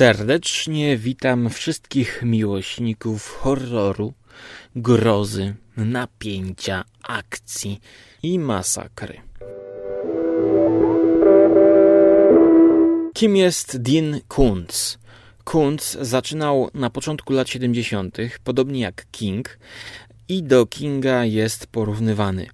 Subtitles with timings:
[0.00, 4.12] Serdecznie witam wszystkich miłośników horroru,
[4.76, 7.80] grozy, napięcia, akcji
[8.22, 9.20] i masakry.
[13.14, 14.98] Kim jest Dean Kuntz?
[15.44, 19.58] Kuntz zaczynał na początku lat 70., podobnie jak King,
[20.28, 22.46] i do Kinga jest porównywany.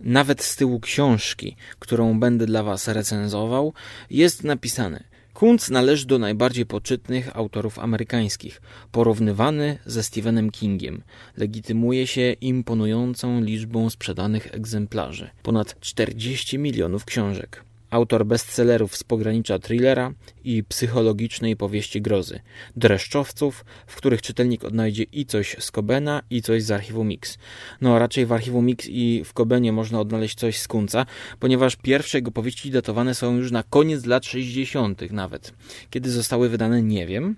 [0.00, 3.72] Nawet z tyłu książki, którą będę dla Was recenzował,
[4.10, 5.13] jest napisane:
[5.44, 8.60] Kuntz należy do najbardziej poczytnych autorów amerykańskich,
[8.92, 11.02] porównywany ze Stephenem Kingiem.
[11.36, 17.64] Legitymuje się imponującą liczbą sprzedanych egzemplarzy ponad 40 milionów książek.
[17.94, 20.12] Autor bestsellerów z pogranicza thrillera
[20.44, 22.40] i psychologicznej powieści grozy,
[22.76, 27.38] dreszczowców, w których czytelnik odnajdzie i coś z Kobena, i coś z archiwum Mix.
[27.80, 31.06] No raczej w archiwum Mix i w Kobenie można odnaleźć coś z Kunca,
[31.38, 35.12] ponieważ pierwsze jego powieści datowane są już na koniec lat 60.
[35.12, 35.52] nawet.
[35.90, 37.36] Kiedy zostały wydane, nie wiem.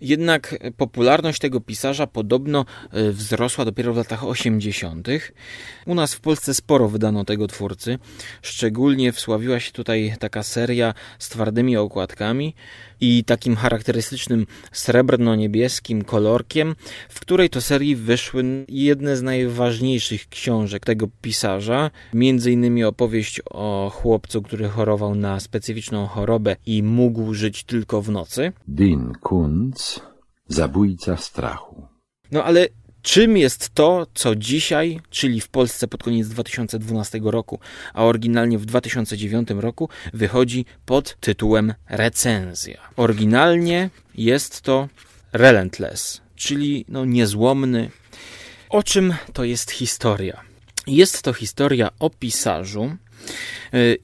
[0.00, 5.08] Jednak popularność tego pisarza podobno e, wzrosła dopiero w latach 80.
[5.86, 7.98] U nas w Polsce sporo wydano tego twórcy.
[8.42, 12.54] Szczególnie wsławiła się tutaj taka seria z twardymi okładkami
[13.00, 16.74] i takim charakterystycznym srebrno-niebieskim kolorkiem,
[17.08, 23.92] w której to serii wyszły jedne z najważniejszych książek tego pisarza, między innymi opowieść o
[23.94, 28.52] chłopcu, który chorował na specyficzną chorobę i mógł żyć tylko w nocy.
[28.68, 30.00] Dean Kuntz,
[30.48, 31.86] zabójca strachu.
[32.32, 32.68] No ale
[33.08, 37.58] Czym jest to, co dzisiaj, czyli w Polsce pod koniec 2012 roku,
[37.94, 42.80] a oryginalnie w 2009 roku, wychodzi pod tytułem recenzja?
[42.96, 44.88] Oryginalnie jest to
[45.32, 47.90] Relentless, czyli no niezłomny.
[48.68, 50.40] O czym to jest historia?
[50.86, 52.96] Jest to historia o pisarzu,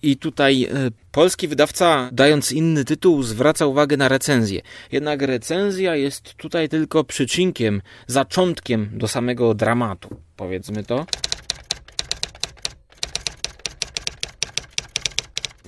[0.02, 0.70] i tutaj e,
[1.14, 4.60] polski wydawca, dając inny tytuł, zwraca uwagę na recenzję.
[4.92, 11.06] Jednak recenzja jest tutaj tylko przyczynkiem, zaczątkiem do samego dramatu, powiedzmy to.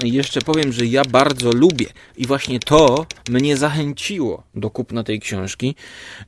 [0.04, 1.86] I jeszcze powiem, że ja bardzo lubię
[2.16, 5.74] i właśnie to mnie zachęciło do kupna tej książki.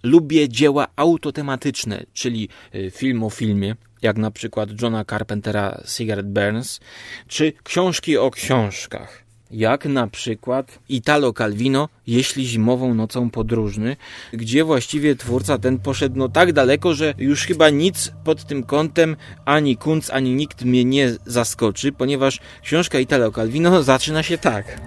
[0.02, 6.80] Lubię dzieła autotematyczne, czyli e, film o filmie, jak na przykład Johna Carpentera Cigarette Burns,
[7.28, 13.96] czy książki o książkach, jak na przykład Italo Calvino, jeśli zimową nocą podróżny,
[14.32, 19.16] gdzie właściwie twórca ten poszedł no tak daleko, że już chyba nic pod tym kątem
[19.44, 24.80] ani Kunz, ani nikt mnie nie zaskoczy, ponieważ książka Italo Calvino zaczyna się tak.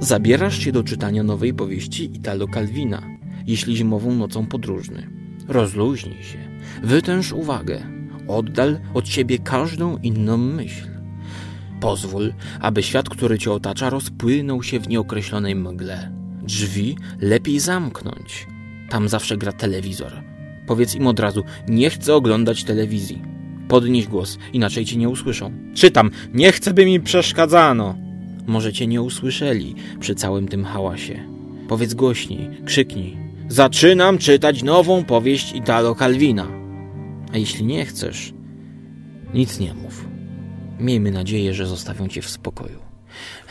[0.00, 3.13] Zabierasz się do czytania nowej powieści Italo Calvina
[3.46, 5.08] jeśli zimową nocą podróżny.
[5.48, 6.38] Rozluźnij się,
[6.82, 7.82] wytęż uwagę,
[8.28, 10.88] oddal od siebie każdą inną myśl.
[11.80, 16.12] Pozwól, aby świat, który cię otacza, rozpłynął się w nieokreślonej mgle.
[16.42, 18.46] Drzwi lepiej zamknąć.
[18.90, 20.12] Tam zawsze gra telewizor.
[20.66, 23.22] Powiedz im od razu, nie chcę oglądać telewizji.
[23.68, 25.52] Podnieś głos, inaczej cię nie usłyszą.
[25.74, 27.94] Czytam, nie chcę, by mi przeszkadzano.
[28.46, 31.28] Może cię nie usłyszeli przy całym tym hałasie.
[31.68, 33.23] Powiedz głośniej, krzyknij.
[33.54, 36.48] Zaczynam czytać nową powieść Italo Calvina.
[37.32, 38.32] A jeśli nie chcesz,
[39.34, 40.04] nic nie mów.
[40.78, 42.78] Miejmy nadzieję, że zostawią cię w spokoju.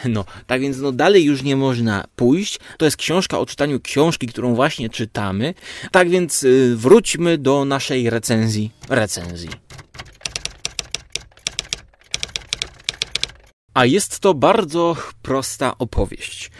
[0.06, 2.60] No, tak więc no dalej już nie można pójść.
[2.78, 5.54] To jest książka o czytaniu książki, którą właśnie czytamy.
[5.92, 8.72] Tak więc y, wróćmy do naszej recenzji.
[8.90, 9.50] Recenzji.
[13.74, 16.52] A jest to bardzo prosta opowieść.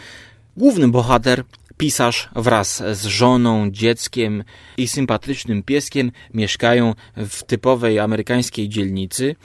[0.56, 1.44] Główny bohater
[1.76, 4.44] Pisarz wraz z żoną, dzieckiem
[4.76, 9.36] i sympatycznym pieskiem mieszkają w typowej amerykańskiej dzielnicy.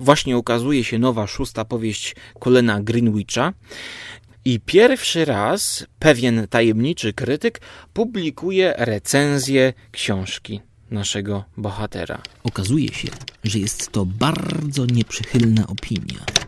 [0.00, 3.52] Właśnie ukazuje się nowa szósta powieść Colena Greenwicha.
[4.44, 7.60] I pierwszy raz pewien tajemniczy krytyk
[7.92, 10.60] publikuje recenzję książki
[10.90, 12.22] naszego bohatera.
[12.44, 13.08] Okazuje się,
[13.44, 16.43] że jest to bardzo nieprzychylna opinia.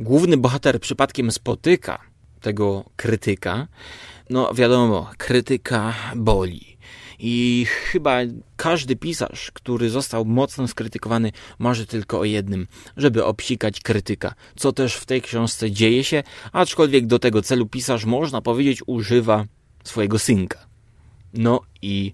[0.00, 2.00] Główny bohater przypadkiem spotyka
[2.40, 3.66] tego krytyka,
[4.30, 6.76] no wiadomo, krytyka boli.
[7.18, 8.18] I chyba
[8.56, 12.66] każdy pisarz, który został mocno skrytykowany, marzy tylko o jednym,
[12.96, 18.04] żeby obsikać krytyka, co też w tej książce dzieje się, aczkolwiek do tego celu pisarz,
[18.04, 19.44] można powiedzieć, używa
[19.84, 20.66] swojego synka.
[21.34, 22.12] No i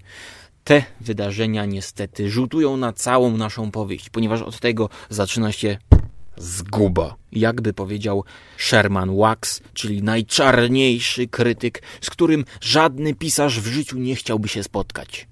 [0.65, 5.79] te wydarzenia niestety rzutują na całą naszą powieść, ponieważ od tego zaczyna się
[6.39, 7.17] zguba.
[7.33, 8.25] Jakby powiedział
[8.59, 15.29] Sherman Wax, czyli najczarniejszy krytyk, z którym żadny pisarz w życiu nie chciałby się spotkać.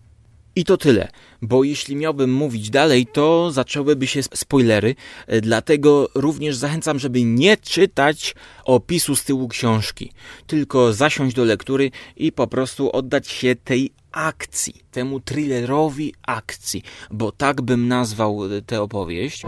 [0.56, 1.08] I to tyle,
[1.42, 4.94] bo jeśli miałbym mówić dalej, to zaczęłyby się spoilery,
[5.26, 8.34] e, dlatego również zachęcam, żeby nie czytać
[8.64, 10.12] opisu z tyłu książki,
[10.46, 17.32] tylko zasiąść do lektury i po prostu oddać się tej akcji, temu thrillerowi akcji, bo
[17.32, 19.42] tak bym nazwał tę opowieść.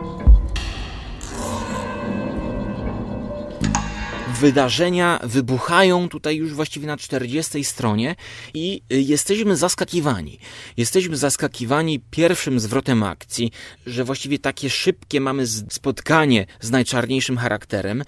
[4.37, 8.17] Wydarzenia wybuchają tutaj już właściwie na 40 stronie
[8.55, 10.39] i y, jesteśmy zaskakiwani.
[10.77, 13.53] Jesteśmy zaskakiwani pierwszym zwrotem akcji,
[13.87, 18.03] że właściwie takie szybkie mamy spotkanie z najczarniejszym charakterem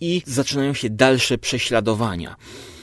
[0.00, 2.36] i zaczynają się dalsze prześladowania.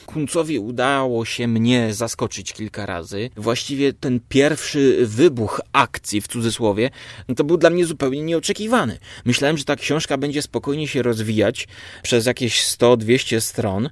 [0.07, 3.29] Kuncowi udało się mnie zaskoczyć kilka razy.
[3.35, 6.89] Właściwie ten pierwszy wybuch akcji, w cudzysłowie,
[7.27, 8.97] no to był dla mnie zupełnie nieoczekiwany.
[9.25, 11.67] Myślałem, że ta książka będzie spokojnie się rozwijać
[12.03, 13.89] przez jakieś 100-200 stron.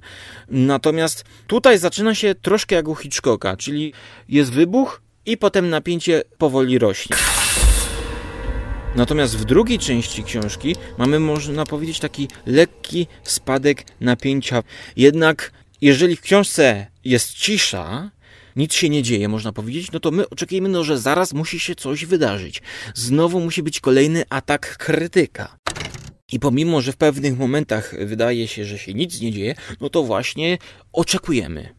[0.48, 3.92] Natomiast tutaj zaczyna się troszkę jak u Hitchcocka, czyli
[4.28, 7.16] jest wybuch i potem napięcie powoli rośnie.
[8.96, 14.62] Natomiast w drugiej części książki mamy, można powiedzieć, taki lekki spadek napięcia.
[14.96, 18.10] Jednak jeżeli w książce jest cisza,
[18.56, 21.74] nic się nie dzieje, można powiedzieć, no to my oczekujemy, no, że zaraz musi się
[21.74, 22.62] coś wydarzyć.
[22.94, 25.58] Znowu musi być kolejny atak krytyka.
[26.32, 30.02] I pomimo, że w pewnych momentach wydaje się, że się nic nie dzieje, no to
[30.02, 30.58] właśnie
[30.92, 31.74] oczekujemy.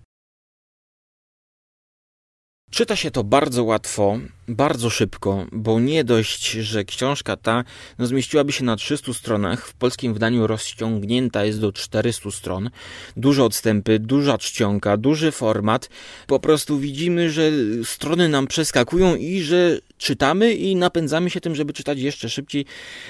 [2.71, 7.63] Czyta się to bardzo łatwo, bardzo szybko, bo nie dość, że książka ta
[7.99, 12.69] no, zmieściłaby się na 300 stronach, w polskim wydaniu rozciągnięta jest do 400 stron,
[13.17, 15.89] duże odstępy, duża czcionka, duży format.
[16.27, 17.51] Po prostu widzimy, że
[17.83, 22.65] strony nam przeskakują i że czytamy i napędzamy się tym, żeby czytać jeszcze szybciej.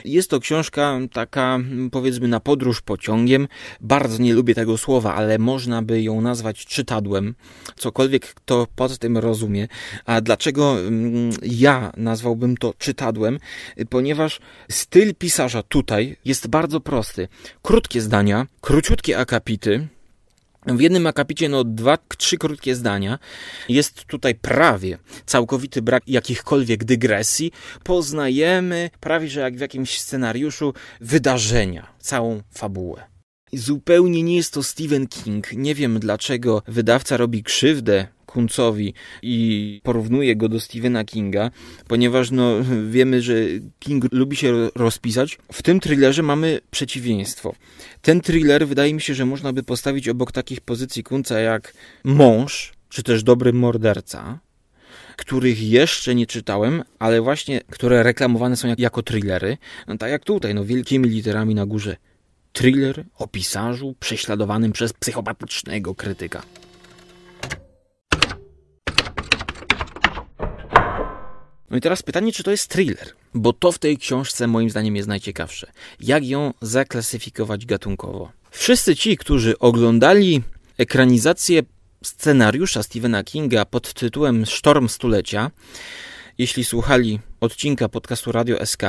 [0.05, 1.59] Jest to książka taka,
[1.91, 3.47] powiedzmy, na podróż pociągiem.
[3.81, 7.35] Bardzo nie lubię tego słowa, ale można by ją nazwać czytadłem.
[7.75, 9.67] Cokolwiek kto pod tym rozumie.
[10.05, 13.39] A dlaczego mm, ja nazwałbym to czytadłem?
[13.89, 14.39] Ponieważ
[14.71, 17.27] styl pisarza tutaj jest bardzo prosty.
[17.61, 19.87] Krótkie zdania, króciutkie akapity,
[20.67, 23.19] w jednym akapicie, no dwa, trzy krótkie zdania.
[23.69, 27.51] Jest tutaj prawie całkowity brak jakichkolwiek dygresji.
[27.83, 33.03] Poznajemy prawie, że jak w jakimś scenariuszu wydarzenia, całą fabułę.
[33.53, 35.53] Zupełnie nie jest to Stephen King.
[35.53, 41.51] Nie wiem dlaczego wydawca robi krzywdę Kuncowi i porównuje go do Stephena Kinga,
[41.87, 42.55] ponieważ no,
[42.95, 43.33] wiemy, że
[43.79, 45.37] King lubi się rozpisać.
[45.51, 47.55] W tym thrillerze mamy przeciwieństwo.
[48.01, 52.73] Ten thriller wydaje mi się, że można by postawić obok takich pozycji Kunca jak Mąż,
[52.89, 54.39] czy też Dobry Morderca,
[55.15, 59.57] których jeszcze nie czytałem, ale właśnie, które reklamowane są jako thrillery.
[59.87, 61.95] No tak jak tutaj, no wielkimi literami na górze.
[62.53, 66.43] Thriller o pisarzu prześladowanym przez psychopatycznego krytyka.
[71.69, 73.09] No i teraz pytanie, czy to jest thriller?
[73.33, 75.71] Bo to w tej książce moim zdaniem jest najciekawsze.
[75.99, 78.31] Jak ją zaklasyfikować gatunkowo?
[78.51, 80.43] Wszyscy ci, którzy oglądali
[80.77, 81.61] ekranizację
[82.03, 85.51] scenariusza Stephena Kinga pod tytułem Sztorm Stulecia,
[86.37, 88.81] jeśli słuchali odcinka podcastu Radio SK,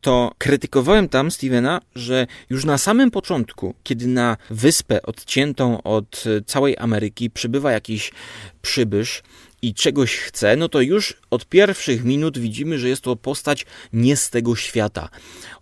[0.00, 6.76] to krytykowałem tam Stevena, że już na samym początku, kiedy na wyspę odciętą od całej
[6.78, 8.12] Ameryki przybywa jakiś
[8.62, 9.22] przybysz,
[9.62, 14.16] i czegoś chce, no to już od pierwszych minut widzimy, że jest to postać nie
[14.16, 15.08] z tego świata.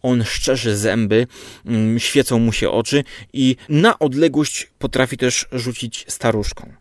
[0.02, 1.26] On szczerzy zęby,
[1.66, 6.72] mm, świecą mu się oczy i na odległość potrafi też rzucić staruszką.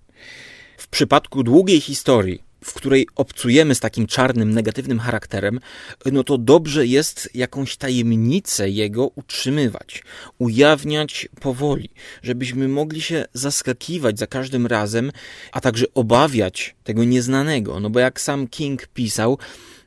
[0.78, 5.60] W przypadku długiej historii, w której obcujemy z takim czarnym, negatywnym charakterem,
[6.12, 10.04] no to dobrze jest jakąś tajemnicę jego utrzymywać,
[10.38, 11.90] ujawniać powoli,
[12.24, 15.12] żebyśmy mogli się zaskakiwać za każdym razem,
[15.52, 17.80] a także obawiać tego nieznanego.
[17.80, 19.38] No bo jak sam King pisał,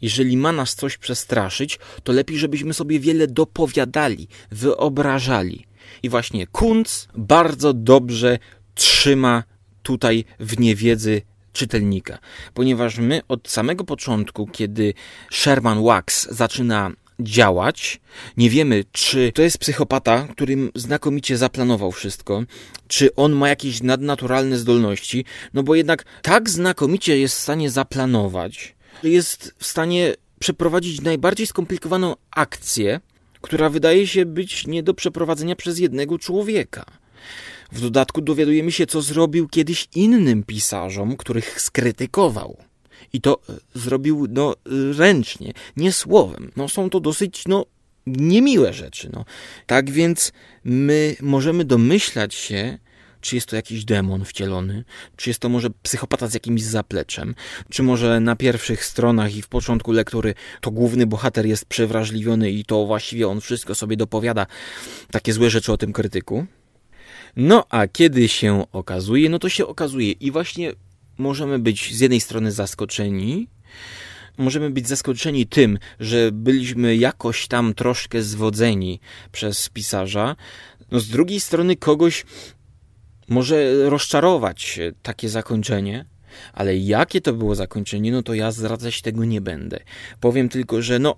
[0.03, 5.67] jeżeli ma nas coś przestraszyć, to lepiej, żebyśmy sobie wiele dopowiadali, wyobrażali.
[6.03, 8.39] I właśnie Kunz bardzo dobrze
[8.75, 9.45] trzyma
[9.83, 11.23] tutaj w niewiedzy
[11.59, 12.19] czytelnika,
[12.55, 14.95] ponieważ my od samego początku, kiedy
[15.31, 18.01] Sherman Wax zaczyna działać.
[18.37, 22.43] Nie wiemy, czy to jest psychopata, którym znakomicie zaplanował wszystko,
[22.89, 25.25] czy on ma jakieś nadnaturalne zdolności,
[25.55, 32.15] no bo jednak tak znakomicie jest w stanie zaplanować, jest w stanie przeprowadzić najbardziej skomplikowaną
[32.31, 33.01] akcję,
[33.41, 36.85] która wydaje się być nie do przeprowadzenia przez jednego człowieka.
[37.73, 42.57] W dodatku dowiadujemy się, co zrobił kiedyś innym pisarzom, których skrytykował.
[43.13, 44.55] I to e, zrobił no,
[44.99, 46.51] ręcznie, nie słowem.
[46.57, 47.67] No, są to dosyć no,
[48.07, 49.11] niemiłe rzeczy.
[49.13, 49.25] No.
[49.67, 50.33] Tak więc
[50.65, 52.79] my możemy domyślać się,
[53.21, 54.85] Czy jest to jakiś demon wcielony?
[55.17, 57.35] Czy jest to może psychopata z jakimś zapleczem?
[57.71, 62.65] Czy może na pierwszych stronach i w początku lektury to główny bohater jest przewrażliwiony i
[62.65, 64.47] to właściwie on wszystko sobie dopowiada
[65.11, 66.47] takie złe rzeczy o tym krytyku?
[67.37, 70.73] No a kiedy się okazuje, no to się okazuje i właśnie
[71.19, 73.49] możemy być z jednej strony zaskoczeni,
[74.39, 79.01] możemy być zaskoczeni tym, że byliśmy jakoś tam troszkę zwodzeni
[79.33, 80.37] przez pisarza.
[80.91, 82.25] No z drugiej strony kogoś
[83.29, 86.05] może rozczarować takie zakończenie,
[86.53, 89.81] ale jakie to było zakończenie, no to ja zdradzać tego nie będę.
[90.21, 91.17] Powiem tylko, że no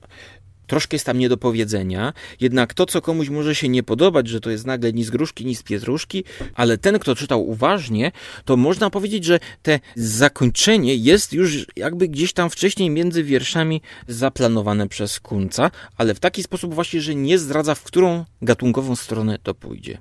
[0.71, 4.41] troszkę jest tam nie do powiedzenia, jednak to, co komuś może się nie podobać, że
[4.41, 6.25] to jest nagle ni z gruszki, ni z pietruszki,
[6.55, 8.13] ale ten, kto czytał uważnie,
[8.45, 14.89] to można powiedzieć, że te zakończenie jest już jakby gdzieś tam wcześniej między wierszami zaplanowane
[14.89, 19.55] przez Kunca, ale w taki sposób właśnie, że nie zdradza, w którą gatunkową stronę to
[19.55, 19.99] pójdzie.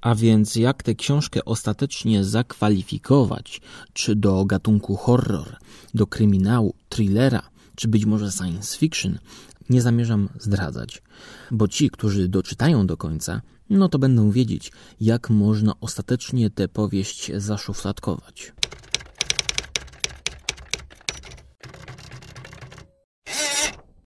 [0.00, 3.60] A więc jak tę książkę ostatecznie zakwalifikować?
[3.92, 5.56] Czy do gatunku horror,
[5.94, 9.18] do kryminału, thrillera, czy być może science fiction?
[9.70, 11.02] Nie zamierzam zdradzać,
[11.50, 17.30] bo ci, którzy doczytają do końca, no to będą wiedzieć, jak można ostatecznie tę powieść
[17.36, 18.52] zaszufladkować.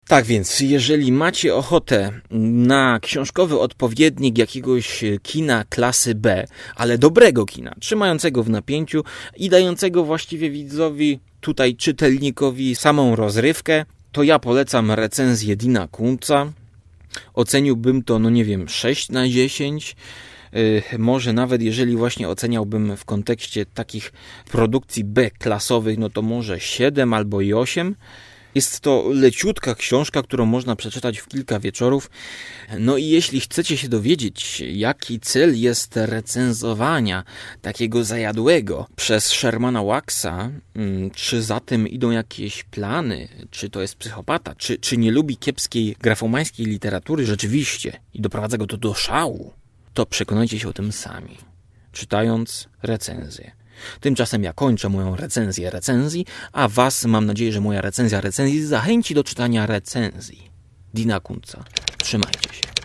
[0.08, 6.46] Tak więc, jeżeli macie ochotę na książkowy odpowiednik jakiegoś kina klasy B,
[6.76, 9.04] ale dobrego kina, trzymającego w napięciu
[9.36, 16.52] i dającego właściwie widzowi, tutaj czytelnikowi samą rozrywkę, to ja polecam recenzję Dina Kunca.
[17.34, 19.96] Oceniłbym to, no nie wiem, 6 na 10.
[20.52, 24.12] Yy, może nawet jeżeli właśnie oceniałbym w kontekście takich
[24.50, 27.94] produkcji B-klasowych, no to może 7 albo i 8.
[28.56, 32.10] Jest to leciutka książka, którą można przeczytać w kilka wieczorów.
[32.78, 37.24] No i jeśli chcecie się dowiedzieć, jaki cel jest recenzowania
[37.62, 43.96] takiego zajadłego przez Shermana Waxa, mm, czy za tym idą jakieś plany, czy to jest
[43.96, 49.52] psychopata, czy, czy nie lubi kiepskiej grafomańskiej literatury rzeczywiście i doprowadza go to do szału,
[49.94, 51.36] to przekonajcie się o tym sami,
[51.92, 53.65] czytając recenzję.
[54.00, 59.14] Tymczasem ja kończę moją recenzję recenzji, a Was mam nadzieję, że moja recenzja recenzji zachęci
[59.14, 60.50] do czytania recenzji.
[60.94, 61.64] Dina Kunca.
[61.98, 62.75] Trzymajcie się.